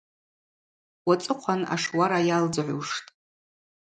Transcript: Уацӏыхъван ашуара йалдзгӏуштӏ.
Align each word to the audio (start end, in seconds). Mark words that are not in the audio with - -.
Уацӏыхъван 1.07 1.61
ашуара 1.75 2.19
йалдзгӏуштӏ. 2.27 3.05